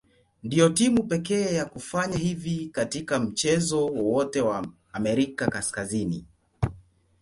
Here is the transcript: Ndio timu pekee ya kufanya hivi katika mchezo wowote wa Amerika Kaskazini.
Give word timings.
Ndio 0.43 0.69
timu 0.69 1.03
pekee 1.03 1.53
ya 1.53 1.65
kufanya 1.65 2.17
hivi 2.17 2.69
katika 2.69 3.19
mchezo 3.19 3.85
wowote 3.85 4.41
wa 4.41 4.65
Amerika 4.93 5.47
Kaskazini. 5.47 6.25